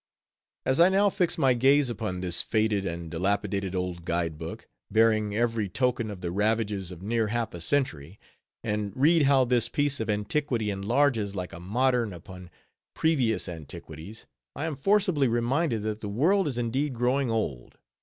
[0.65, 5.35] _As I now fix my gaze upon this faded and dilapidated old guide book, bearing
[5.35, 8.19] every token of the ravages of near half a century,
[8.63, 12.49] and read how this piece of antiquity enlarges like a modern upon
[12.95, 14.25] previous antiquities,
[14.55, 17.77] I am forcibly reminded that the world is indeed growing old.